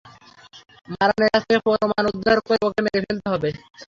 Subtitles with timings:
[0.91, 3.49] মারানের কাছ থেকে প্রমাণ উদ্ধার করে ওকে মেরে ফেলতে হবে!